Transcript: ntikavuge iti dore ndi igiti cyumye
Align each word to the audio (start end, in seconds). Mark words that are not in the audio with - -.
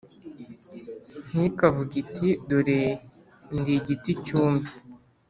ntikavuge 1.31 1.95
iti 2.03 2.29
dore 2.49 2.79
ndi 3.57 3.71
igiti 3.79 4.11
cyumye 4.25 4.69